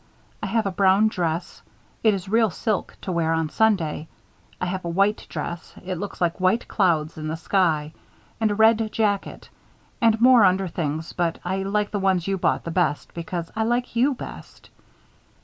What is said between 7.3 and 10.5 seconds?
sky. And a red jacket. And more